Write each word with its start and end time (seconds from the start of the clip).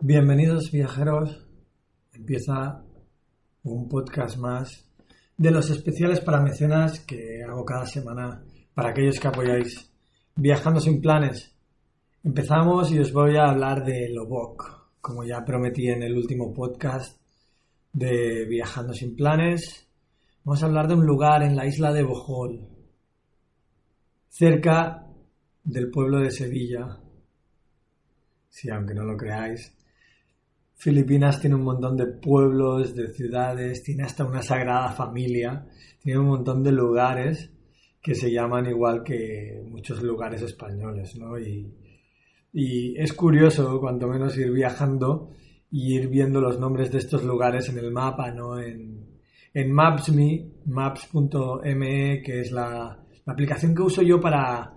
Bienvenidos 0.00 0.72
viajeros, 0.72 1.46
empieza 2.12 2.82
un 3.62 3.88
podcast 3.88 4.36
más 4.36 4.84
de 5.36 5.52
los 5.52 5.70
especiales 5.70 6.20
para 6.20 6.40
mecenas 6.40 6.98
que 6.98 7.44
hago 7.48 7.64
cada 7.64 7.86
semana 7.86 8.42
para 8.74 8.90
aquellos 8.90 9.18
que 9.18 9.28
apoyáis 9.28 9.88
Viajando 10.34 10.80
sin 10.80 11.02
planes. 11.02 11.54
Empezamos 12.24 12.90
y 12.90 12.98
os 12.98 13.12
voy 13.12 13.36
a 13.36 13.50
hablar 13.50 13.84
de 13.84 14.08
Lobok, 14.08 14.98
como 14.98 15.24
ya 15.24 15.44
prometí 15.44 15.88
en 15.88 16.02
el 16.02 16.16
último 16.16 16.54
podcast 16.54 17.20
de 17.92 18.46
Viajando 18.46 18.94
sin 18.94 19.14
planes. 19.14 19.86
Vamos 20.42 20.62
a 20.62 20.66
hablar 20.66 20.88
de 20.88 20.94
un 20.94 21.04
lugar 21.04 21.42
en 21.42 21.54
la 21.54 21.66
isla 21.66 21.92
de 21.92 22.02
Bohol, 22.02 22.66
cerca 24.30 25.06
del 25.62 25.90
pueblo 25.90 26.20
de 26.20 26.30
Sevilla. 26.30 26.98
Sí, 28.48 28.70
aunque 28.70 28.94
no 28.94 29.04
lo 29.04 29.18
creáis, 29.18 29.76
Filipinas 30.74 31.40
tiene 31.40 31.56
un 31.56 31.64
montón 31.64 31.94
de 31.98 32.06
pueblos, 32.06 32.96
de 32.96 33.12
ciudades, 33.12 33.82
tiene 33.82 34.04
hasta 34.04 34.24
una 34.24 34.42
sagrada 34.42 34.92
familia, 34.92 35.66
tiene 36.00 36.20
un 36.20 36.28
montón 36.28 36.62
de 36.62 36.72
lugares 36.72 37.50
que 38.02 38.14
se 38.14 38.32
llaman 38.32 38.66
igual 38.66 39.04
que 39.04 39.62
muchos 39.64 40.02
lugares 40.02 40.42
españoles, 40.42 41.16
¿no? 41.16 41.38
Y, 41.38 41.72
y 42.52 42.98
es 43.00 43.12
curioso, 43.12 43.80
cuanto 43.80 44.08
menos, 44.08 44.36
ir 44.36 44.50
viajando 44.50 45.30
y 45.70 45.94
ir 45.94 46.08
viendo 46.08 46.40
los 46.40 46.58
nombres 46.58 46.90
de 46.90 46.98
estos 46.98 47.24
lugares 47.24 47.68
en 47.68 47.78
el 47.78 47.92
mapa, 47.92 48.30
¿no? 48.32 48.58
En, 48.58 49.12
en 49.54 49.72
Maps.me, 49.72 50.50
maps.me, 50.66 52.22
que 52.22 52.40
es 52.40 52.52
la, 52.52 52.98
aplicación 53.26 53.74
que 53.74 53.82
uso 53.82 54.02
yo 54.02 54.20
para, 54.20 54.72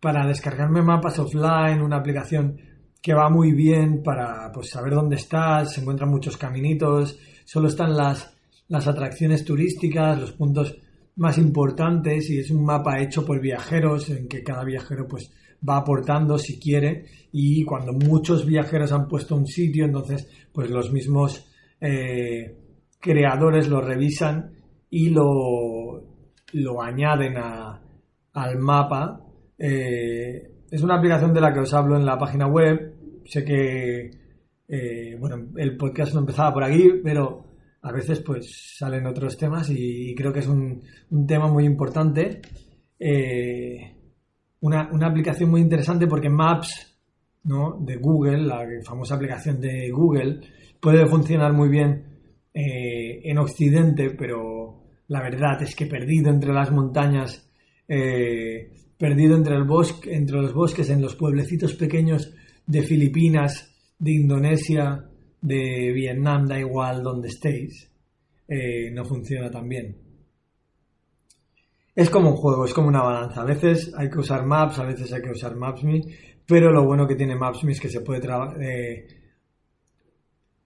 para 0.00 0.26
descargarme 0.26 0.82
mapas 0.82 1.18
offline, 1.18 1.82
una 1.82 1.98
aplicación 1.98 2.58
que 3.02 3.14
va 3.14 3.28
muy 3.28 3.52
bien 3.52 4.02
para 4.02 4.50
pues, 4.52 4.70
saber 4.70 4.94
dónde 4.94 5.16
estás, 5.16 5.74
se 5.74 5.80
encuentran 5.80 6.08
muchos 6.08 6.36
caminitos, 6.36 7.18
solo 7.44 7.68
están 7.68 7.96
las, 7.96 8.34
las 8.68 8.86
atracciones 8.86 9.44
turísticas, 9.44 10.18
los 10.18 10.32
puntos 10.32 10.76
más 11.16 11.38
importantes 11.38 12.30
y 12.30 12.38
es 12.38 12.50
un 12.50 12.64
mapa 12.64 13.00
hecho 13.00 13.24
por 13.24 13.40
viajeros 13.40 14.10
en 14.10 14.28
que 14.28 14.42
cada 14.42 14.64
viajero 14.64 15.06
pues 15.06 15.30
va 15.68 15.76
aportando 15.76 16.38
si 16.38 16.58
quiere 16.58 17.04
y 17.32 17.64
cuando 17.64 17.92
muchos 17.92 18.46
viajeros 18.46 18.92
han 18.92 19.06
puesto 19.06 19.36
un 19.36 19.46
sitio 19.46 19.84
entonces 19.84 20.28
pues 20.52 20.70
los 20.70 20.92
mismos 20.92 21.46
eh, 21.80 22.56
creadores 22.98 23.68
lo 23.68 23.80
revisan 23.80 24.52
y 24.88 25.10
lo, 25.10 26.02
lo 26.52 26.82
añaden 26.82 27.36
a, 27.36 27.80
al 28.32 28.58
mapa. 28.58 29.20
Eh, 29.58 30.50
es 30.70 30.82
una 30.82 30.96
aplicación 30.96 31.32
de 31.32 31.40
la 31.40 31.52
que 31.52 31.60
os 31.60 31.74
hablo 31.74 31.96
en 31.96 32.06
la 32.06 32.18
página 32.18 32.46
web. 32.46 32.94
Sé 33.24 33.44
que 33.44 34.10
eh, 34.68 35.16
bueno 35.18 35.48
el 35.56 35.76
podcast 35.76 36.14
no 36.14 36.20
empezaba 36.20 36.52
por 36.54 36.64
aquí 36.64 37.00
pero 37.02 37.51
a 37.82 37.92
veces 37.92 38.20
pues 38.20 38.76
salen 38.78 39.06
otros 39.06 39.36
temas 39.36 39.68
y, 39.70 40.14
creo 40.14 40.32
que 40.32 40.40
es 40.40 40.46
un, 40.46 40.82
tema 41.26 41.48
muy 41.48 41.64
importante. 41.64 42.40
Eh, 42.98 43.94
una, 44.60 44.88
una, 44.92 45.08
aplicación 45.08 45.50
muy 45.50 45.60
interesante 45.60 46.06
porque 46.06 46.30
Maps 46.30 46.96
¿no? 47.44 47.76
de 47.80 47.96
Google, 47.96 48.42
la 48.42 48.64
famosa 48.84 49.16
aplicación 49.16 49.60
de 49.60 49.90
Google, 49.90 50.40
puede 50.80 51.06
funcionar 51.06 51.52
muy 51.52 51.68
bien 51.68 52.04
eh, 52.54 53.20
en 53.24 53.38
Occidente, 53.38 54.10
pero 54.10 54.82
la 55.08 55.22
verdad 55.22 55.62
es 55.62 55.74
que 55.74 55.86
perdido 55.86 56.30
entre 56.30 56.52
las 56.52 56.70
montañas, 56.70 57.48
eh, 57.88 58.70
perdido 58.98 59.36
entre, 59.36 59.56
el 59.56 59.64
bosque, 59.64 60.14
entre 60.14 60.36
los 60.40 60.52
bosques, 60.54 60.90
en 60.90 61.02
los 61.02 61.16
pueblecitos 61.16 61.74
pequeños 61.74 62.32
de 62.66 62.82
Filipinas, 62.82 63.74
de 63.98 64.12
Indonesia, 64.12 65.08
de 65.42 65.92
Vietnam, 65.92 66.46
da 66.46 66.58
igual 66.58 67.02
donde 67.02 67.28
estéis, 67.28 67.90
eh, 68.48 68.90
no 68.92 69.04
funciona 69.04 69.50
tan 69.50 69.68
bien. 69.68 69.96
Es 71.94 72.08
como 72.08 72.30
un 72.30 72.36
juego, 72.36 72.64
es 72.64 72.72
como 72.72 72.88
una 72.88 73.02
balanza. 73.02 73.42
A 73.42 73.44
veces 73.44 73.92
hay 73.96 74.08
que 74.08 74.20
usar 74.20 74.46
Maps, 74.46 74.78
a 74.78 74.84
veces 74.84 75.12
hay 75.12 75.20
que 75.20 75.30
usar 75.30 75.56
Maps.me, 75.56 76.00
pero 76.46 76.72
lo 76.72 76.84
bueno 76.84 77.06
que 77.06 77.16
tiene 77.16 77.36
Maps.me 77.36 77.72
es 77.72 77.80
que 77.80 77.90
se 77.90 78.00
puede 78.00 78.22
eh, 78.60 79.06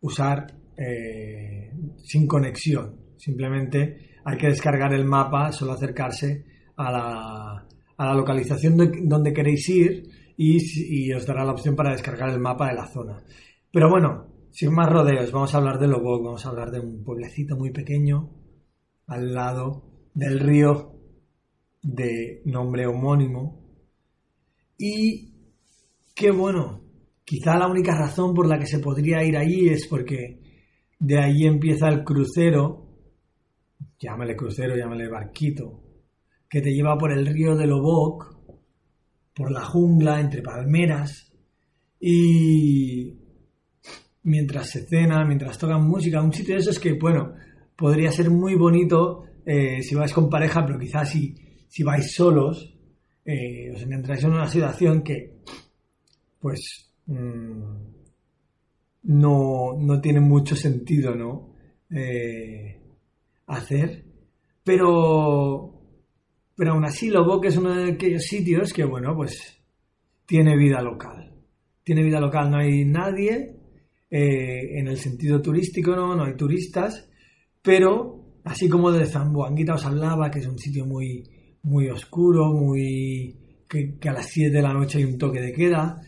usar 0.03 0.47
eh, 0.77 1.73
sin 2.05 2.29
conexión. 2.29 3.01
Simplemente 3.17 4.19
hay 4.25 4.37
que 4.37 4.49
descargar 4.49 4.93
el 4.93 5.05
mapa, 5.05 5.51
solo 5.53 5.73
acercarse 5.73 6.45
a 6.77 6.93
la, 6.93 7.67
a 7.97 8.07
la 8.07 8.15
localización 8.15 8.77
de, 8.77 8.91
donde 9.05 9.33
queréis 9.33 9.69
ir 9.71 10.05
y 10.37 11.13
os 11.15 11.27
dará 11.27 11.45
la 11.45 11.53
opción 11.53 11.75
para 11.75 11.93
descargar 11.93 12.29
el 12.29 12.39
mapa 12.39 12.69
de 12.69 12.75
la 12.75 12.87
zona. 12.87 13.25
Pero 13.73 13.89
bueno, 13.89 14.36
sin 14.57 14.73
más 14.73 14.89
rodeos, 14.89 15.31
vamos 15.33 15.55
a 15.55 15.59
hablar 15.59 15.79
de 15.79 15.87
Loboc, 15.87 16.25
vamos 16.25 16.47
a 16.47 16.49
hablar 16.49 16.71
de 16.71 16.81
un 16.81 17.05
pueblecito 17.05 17.57
muy 17.57 17.73
pequeño 17.73 18.31
al 19.07 19.35
lado 19.35 19.83
del 20.15 20.41
río 20.41 20.95
de 21.83 22.41
nombre 22.47 22.87
homónimo. 22.87 23.63
Y 24.79 25.31
qué 26.15 26.31
bueno, 26.31 26.81
quizá 27.23 27.59
la 27.59 27.69
única 27.69 27.99
razón 27.99 28.33
por 28.33 28.49
la 28.49 28.59
que 28.59 28.67
se 28.67 28.79
podría 28.79 29.23
ir 29.23 29.37
allí 29.37 29.69
es 29.69 29.87
porque 29.89 30.41
de 30.99 31.19
ahí 31.19 31.45
empieza 31.45 31.91
el 31.91 32.03
crucero, 32.03 32.97
llámale 33.99 34.35
crucero, 34.35 34.75
llámale 34.75 35.07
barquito, 35.07 35.83
que 36.49 36.63
te 36.63 36.71
lleva 36.71 36.97
por 36.97 37.13
el 37.13 37.27
río 37.27 37.57
de 37.57 37.67
Loboc, 37.67 38.35
por 39.35 39.53
la 39.53 39.67
jungla, 39.67 40.19
entre 40.19 40.41
palmeras, 40.41 41.31
y 42.01 43.26
mientras 44.27 44.71
se 44.71 44.87
cena, 44.87 45.25
mientras 45.25 45.57
tocan 45.57 45.87
música, 45.87 46.21
un 46.21 46.33
sitio 46.33 46.55
de 46.55 46.61
esos 46.61 46.79
que, 46.79 46.93
bueno, 46.95 47.35
podría 47.77 48.11
ser 48.11 48.29
muy 48.29 48.57
bonito 48.57 49.25
eh, 49.45 49.81
si 49.83 49.95
vais 49.95 50.13
con 50.13 50.29
pareja, 50.29 50.67
pero 50.67 50.79
quizás 50.79 51.09
si, 51.11 51.35
si 51.69 51.85
vais 51.85 52.13
solos, 52.13 52.75
eh, 53.25 53.71
os 53.73 53.83
encontráis 53.83 54.25
en 54.25 54.33
una 54.33 54.49
situación 54.49 55.03
que, 55.03 55.39
pues, 56.41 56.91
mmm, 57.07 57.87
no, 59.05 59.77
no, 59.79 60.01
tiene 60.01 60.21
mucho 60.21 60.57
sentido, 60.57 61.15
¿no? 61.15 61.55
Eh, 61.89 62.81
hacer. 63.47 64.05
Pero, 64.65 65.83
pero 66.57 66.73
aún 66.73 66.85
así 66.85 67.11
Loboc 67.11 67.45
es 67.45 67.57
uno 67.57 67.77
de 67.77 67.93
aquellos 67.93 68.25
sitios 68.25 68.73
que, 68.73 68.85
bueno, 68.85 69.15
pues, 69.15 69.63
tiene 70.27 70.57
vida 70.57 70.83
local. 70.83 71.33
Tiene 71.85 72.03
vida 72.03 72.19
local, 72.19 72.51
no 72.51 72.59
hay 72.59 72.85
nadie, 72.85 73.55
eh, 74.09 74.79
en 74.79 74.87
el 74.87 74.99
sentido 74.99 75.43
turístico, 75.43 75.97
¿no? 75.97 76.15
No 76.15 76.25
hay 76.25 76.37
turistas, 76.37 77.09
pero 77.61 78.41
así 78.45 78.69
como 78.69 78.93
de 78.93 79.07
Zamboanguita 79.07 79.75
os 79.75 79.85
hablaba, 79.85 80.31
que 80.31 80.39
es 80.39 80.47
un 80.47 80.59
sitio 80.59 80.87
muy, 80.87 81.25
muy 81.63 81.89
oscuro, 81.89 82.53
muy 82.53 83.37
que, 83.69 83.99
a 84.09 84.13
las 84.13 84.27
7 84.27 84.57
de 84.57 84.63
la 84.63 84.73
noche 84.73 84.99
hay 84.99 85.05
un 85.05 85.19
toque 85.19 85.41
de 85.41 85.53
queda. 85.53 86.01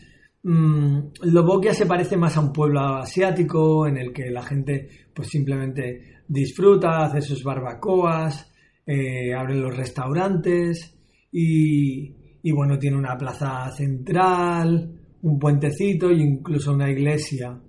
Mm, 0.43 0.99
Lobokia 1.23 1.73
se 1.73 1.85
parece 1.85 2.15
más 2.15 2.37
a 2.37 2.39
un 2.39 2.53
pueblo 2.53 2.79
asiático 2.79 3.85
en 3.85 3.97
el 3.97 4.13
que 4.13 4.31
la 4.31 4.43
gente 4.43 4.87
pues 5.13 5.27
simplemente 5.27 6.21
disfruta, 6.25 7.03
hace 7.03 7.21
sus 7.21 7.43
barbacoas, 7.43 8.49
eh, 8.85 9.33
abren 9.33 9.61
los 9.61 9.75
restaurantes 9.75 10.97
y, 11.33 12.15
y 12.41 12.51
bueno, 12.53 12.79
tiene 12.79 12.95
una 12.95 13.17
plaza 13.17 13.69
central, 13.71 15.17
un 15.21 15.37
puentecito 15.37 16.09
e 16.09 16.15
incluso 16.15 16.71
una 16.71 16.89
iglesia 16.89 17.59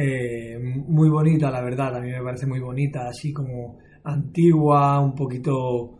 eh, 0.00 0.56
muy 0.60 1.08
bonita, 1.08 1.50
la 1.50 1.60
verdad, 1.60 1.96
a 1.96 2.00
mí 2.00 2.08
me 2.08 2.22
parece 2.22 2.46
muy 2.46 2.60
bonita, 2.60 3.08
así 3.08 3.32
como 3.32 3.80
antigua, 4.04 5.00
un 5.00 5.12
poquito, 5.12 5.98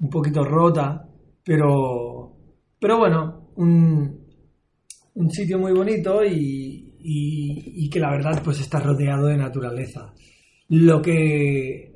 un 0.00 0.10
poquito 0.10 0.44
rota, 0.44 1.08
pero, 1.44 2.36
pero 2.80 2.98
bueno, 2.98 3.52
un, 3.58 4.26
un 5.14 5.30
sitio 5.30 5.56
muy 5.60 5.72
bonito 5.72 6.24
y, 6.24 6.96
y, 6.98 7.88
que 7.88 8.00
la 8.00 8.10
verdad 8.10 8.42
pues 8.42 8.58
está 8.58 8.80
rodeado 8.80 9.28
de 9.28 9.36
naturaleza. 9.36 10.12
Lo 10.70 11.00
que, 11.00 11.94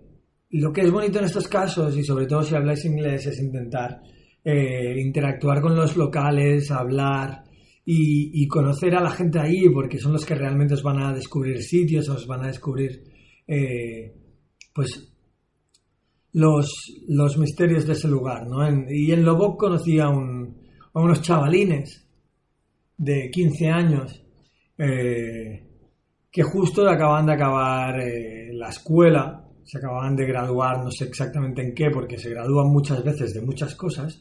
lo 0.50 0.72
que 0.72 0.82
es 0.82 0.92
bonito 0.92 1.18
en 1.18 1.24
estos 1.24 1.48
casos, 1.48 1.96
y 1.96 2.04
sobre 2.04 2.26
todo 2.26 2.44
si 2.44 2.54
habláis 2.54 2.84
inglés, 2.84 3.26
es 3.26 3.40
intentar 3.40 4.00
eh, 4.44 4.94
interactuar 5.00 5.60
con 5.60 5.74
los 5.74 5.96
locales, 5.96 6.70
hablar, 6.70 7.42
y, 7.88 8.48
conocer 8.48 8.96
a 8.96 9.00
la 9.00 9.10
gente 9.10 9.38
ahí, 9.38 9.68
porque 9.70 9.98
son 9.98 10.12
los 10.12 10.26
que 10.26 10.34
realmente 10.34 10.74
os 10.74 10.82
van 10.82 10.98
a 11.00 11.14
descubrir 11.14 11.62
sitios, 11.62 12.08
os 12.08 12.26
van 12.26 12.42
a 12.42 12.48
descubrir, 12.48 13.04
eh, 13.46 14.12
pues, 14.74 15.12
los, 16.32 16.68
los 17.08 17.38
misterios 17.38 17.86
de 17.86 17.92
ese 17.92 18.08
lugar, 18.08 18.46
¿no? 18.48 18.58
Y 18.90 19.12
en 19.12 19.24
Loboc 19.24 19.58
conocí 19.58 20.00
a, 20.00 20.08
un- 20.08 20.56
a 20.94 21.00
unos 21.00 21.22
chavalines 21.22 22.06
de 22.98 23.30
15 23.30 23.68
años 23.68 24.20
eh, 24.78 25.64
que 26.30 26.42
justo 26.42 26.88
acaban 26.88 27.26
de 27.26 27.32
acabar 27.34 28.00
eh, 28.00 28.50
la 28.52 28.68
escuela, 28.70 29.44
se 29.64 29.78
acababan 29.78 30.16
de 30.16 30.26
graduar, 30.26 30.82
no 30.82 30.90
sé 30.90 31.04
exactamente 31.04 31.62
en 31.62 31.72
qué, 31.74 31.90
porque 31.90 32.18
se 32.18 32.30
gradúan 32.30 32.66
muchas 32.68 33.02
veces 33.04 33.32
de 33.32 33.42
muchas 33.42 33.74
cosas, 33.76 34.20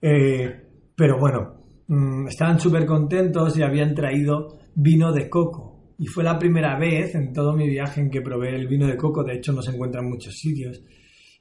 pero 0.00 1.18
bueno, 1.18 1.59
mm, 1.90 2.28
estaban 2.28 2.58
súper 2.58 2.86
contentos 2.86 3.58
y 3.58 3.62
habían 3.62 3.94
traído 3.94 4.58
vino 4.74 5.12
de 5.12 5.28
coco. 5.28 5.94
Y 5.98 6.06
fue 6.06 6.24
la 6.24 6.38
primera 6.38 6.78
vez 6.78 7.14
en 7.14 7.32
todo 7.32 7.54
mi 7.54 7.68
viaje 7.68 8.00
en 8.00 8.10
que 8.10 8.22
probé 8.22 8.56
el 8.56 8.66
vino 8.66 8.86
de 8.86 8.96
coco, 8.96 9.22
de 9.22 9.34
hecho 9.34 9.52
no 9.52 9.60
se 9.60 9.72
encuentra 9.72 10.00
en 10.00 10.08
muchos 10.08 10.34
sitios. 10.34 10.82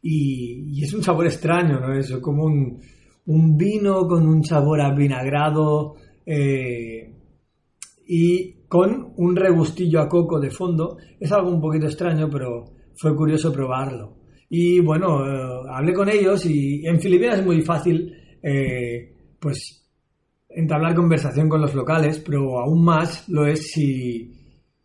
Y, 0.01 0.83
es 0.83 0.93
un 0.93 1.03
sabor 1.03 1.25
extraño, 1.27 1.79
¿no? 1.79 1.93
Es 1.93 2.11
como 2.17 2.43
un, 2.45 2.79
un 3.27 3.57
vino 3.57 4.07
con 4.07 4.27
un 4.27 4.43
sabor 4.43 4.81
a 4.81 4.93
vinagrado 4.93 5.95
eh, 6.25 7.13
y 8.07 8.53
con 8.67 9.13
un 9.17 9.35
regustillo 9.35 10.01
a 10.01 10.09
coco 10.09 10.39
de 10.39 10.51
fondo. 10.51 10.97
Es 11.19 11.31
algo 11.31 11.49
un 11.49 11.61
poquito 11.61 11.85
extraño, 11.85 12.29
pero 12.29 12.65
fue 12.95 13.15
curioso 13.15 13.53
probarlo. 13.53 14.17
Y 14.49 14.79
bueno, 14.79 15.25
eh, 15.25 15.67
hablé 15.71 15.93
con 15.93 16.09
ellos 16.09 16.45
y 16.45 16.85
en 16.85 16.99
Filipinas 16.99 17.39
es 17.39 17.45
muy 17.45 17.61
fácil, 17.61 18.13
eh, 18.41 19.15
pues, 19.39 19.78
entablar 20.49 20.95
conversación 20.95 21.47
con 21.47 21.61
los 21.61 21.75
locales, 21.75 22.19
pero 22.19 22.59
aún 22.59 22.83
más 22.83 23.29
lo 23.29 23.45
es 23.45 23.71
si, 23.71 24.33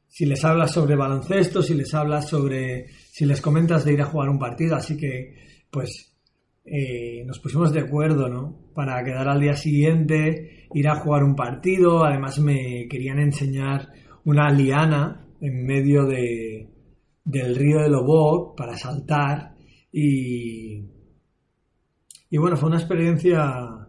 si 0.07 0.27
les 0.27 0.45
hablas 0.45 0.73
sobre 0.73 0.97
baloncesto, 0.97 1.63
si 1.63 1.75
les 1.75 1.93
hablas 1.95 2.29
sobre, 2.29 2.87
si 2.89 3.25
les 3.25 3.41
comentas 3.41 3.85
de 3.85 3.95
ir 3.95 4.03
a 4.03 4.07
jugar 4.07 4.29
un 4.29 4.39
partido, 4.39 4.77
así 4.77 4.97
que, 4.97 5.35
pues, 5.71 6.15
eh, 6.65 7.25
nos 7.27 7.41
pusimos 7.41 7.73
de 7.73 7.81
acuerdo, 7.81 8.29
¿no? 8.29 8.71
Para 8.75 9.03
quedar 9.03 9.29
al 9.29 9.41
día 9.41 9.55
siguiente, 9.55 10.67
ir 10.73 10.89
a 10.89 10.97
jugar 10.97 11.25
un 11.25 11.35
partido, 11.35 12.05
además 12.05 12.39
me 12.39 12.87
querían 12.89 13.19
enseñar 13.19 13.89
una 14.25 14.51
liana 14.51 15.27
en 15.41 15.67
medio 15.67 16.05
de, 16.07 16.71
del 17.25 17.57
río 17.57 17.81
de 17.81 17.89
Loboc 17.89 18.57
para 18.57 18.77
saltar. 18.77 19.55
Y, 19.93 20.83
y 22.31 22.39
bueno, 22.39 22.57
fue 22.57 22.69
una 22.69 22.79
experiencia 22.79 23.84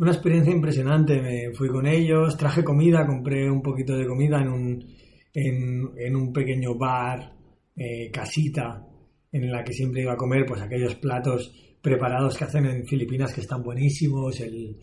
una 0.00 0.12
experiencia 0.12 0.52
impresionante. 0.52 1.20
Me 1.20 1.52
fui 1.52 1.68
con 1.68 1.86
ellos, 1.86 2.36
traje 2.36 2.64
comida, 2.64 3.06
compré 3.06 3.50
un 3.50 3.62
poquito 3.62 3.96
de 3.96 4.06
comida 4.06 4.40
en 4.40 4.48
un, 4.48 4.86
en, 5.34 6.16
un 6.16 6.32
pequeño 6.32 6.74
bar, 6.74 7.34
eh, 7.76 8.10
casita, 8.10 8.86
en 9.30 9.52
la 9.52 9.62
que 9.62 9.74
siempre 9.74 10.02
iba 10.02 10.14
a 10.14 10.16
comer 10.16 10.44
pues 10.46 10.60
aquellos 10.62 10.94
platos 10.96 11.52
preparados 11.82 12.36
que 12.36 12.44
hacen 12.44 12.64
en 12.66 12.86
Filipinas 12.86 13.32
que 13.32 13.42
están 13.42 13.62
buenísimos, 13.62 14.40
el 14.40 14.78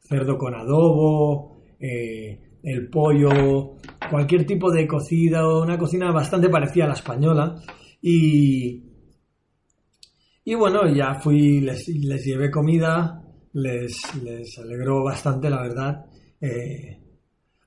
cerdo 0.00 0.38
con 0.38 0.54
adobo, 0.54 1.60
eh, 1.78 2.58
el 2.62 2.88
pollo, 2.88 3.76
cualquier 4.10 4.46
tipo 4.46 4.72
de 4.72 4.86
cocida, 4.86 5.46
una 5.46 5.78
cocina 5.78 6.10
bastante 6.10 6.48
parecida 6.48 6.84
a 6.84 6.88
la 6.88 6.94
española. 6.94 7.62
Y, 8.00 8.82
y 10.42 10.54
bueno, 10.54 10.88
ya 10.92 11.20
fui, 11.20 11.60
les, 11.60 11.86
les 11.88 12.24
llevé 12.24 12.50
comida, 12.50 13.27
les, 13.52 14.58
alegró 14.58 15.04
bastante, 15.04 15.50
la 15.50 15.62
verdad. 15.62 16.06
Eh, 16.40 16.98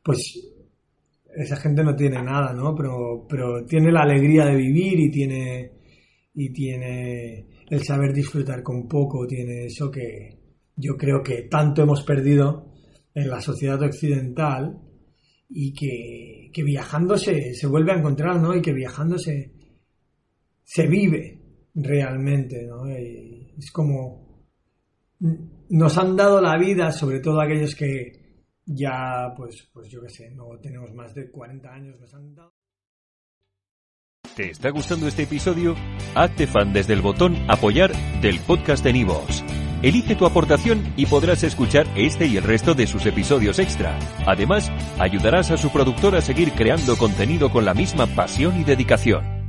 pues 0.03 0.39
esa 1.35 1.55
gente 1.57 1.83
no 1.83 1.95
tiene 1.95 2.21
nada, 2.21 2.53
¿no? 2.53 2.75
Pero, 2.75 3.25
pero 3.27 3.65
tiene 3.65 3.91
la 3.91 4.01
alegría 4.01 4.45
de 4.45 4.55
vivir 4.55 4.99
y 4.99 5.11
tiene, 5.11 5.71
y 6.33 6.51
tiene 6.51 7.47
el 7.69 7.83
saber 7.83 8.13
disfrutar 8.13 8.63
con 8.63 8.87
poco, 8.87 9.25
tiene 9.25 9.65
eso 9.65 9.89
que 9.89 10.37
yo 10.75 10.97
creo 10.97 11.21
que 11.23 11.43
tanto 11.43 11.83
hemos 11.83 12.03
perdido 12.03 12.73
en 13.13 13.29
la 13.29 13.41
sociedad 13.41 13.81
occidental 13.81 14.81
y 15.49 15.73
que, 15.73 16.49
que 16.53 16.63
viajando 16.63 17.17
se, 17.17 17.53
vuelve 17.67 17.91
a 17.91 17.97
encontrar, 17.97 18.41
¿no? 18.41 18.55
Y 18.55 18.61
que 18.61 18.73
viajando 18.73 19.17
se, 19.17 19.53
se 20.63 20.87
vive 20.87 21.39
realmente, 21.75 22.65
¿no? 22.65 22.89
Y 22.89 23.53
es 23.57 23.71
como 23.71 24.30
nos 25.69 25.97
han 25.97 26.15
dado 26.15 26.41
la 26.41 26.57
vida, 26.57 26.91
sobre 26.91 27.19
todo 27.19 27.41
aquellos 27.41 27.75
que 27.75 28.45
ya, 28.65 29.33
pues, 29.35 29.69
pues 29.73 29.89
yo 29.89 30.01
qué 30.01 30.09
sé, 30.09 30.31
no 30.31 30.57
tenemos 30.61 30.93
más 30.93 31.13
de 31.13 31.29
40 31.29 31.69
años, 31.69 31.99
nos 31.99 32.13
han 32.13 32.35
dado... 32.35 32.53
¿Te 34.35 34.49
está 34.49 34.69
gustando 34.69 35.07
este 35.07 35.23
episodio? 35.23 35.75
Hazte 36.15 36.47
fan 36.47 36.71
desde 36.71 36.93
el 36.93 37.01
botón 37.01 37.35
Apoyar 37.49 37.91
del 38.21 38.39
podcast 38.39 38.83
de 38.83 38.93
Nivos. 38.93 39.43
Elige 39.81 40.15
tu 40.15 40.25
aportación 40.25 40.93
y 40.95 41.07
podrás 41.07 41.43
escuchar 41.43 41.87
este 41.95 42.27
y 42.27 42.37
el 42.37 42.43
resto 42.43 42.73
de 42.73 42.87
sus 42.87 43.05
episodios 43.05 43.59
extra. 43.59 43.97
Además, 44.25 44.71
ayudarás 44.99 45.51
a 45.51 45.57
su 45.57 45.71
productor 45.71 46.15
a 46.15 46.21
seguir 46.21 46.51
creando 46.53 46.95
contenido 46.97 47.51
con 47.51 47.65
la 47.65 47.73
misma 47.73 48.05
pasión 48.07 48.59
y 48.59 48.63
dedicación. 48.63 49.40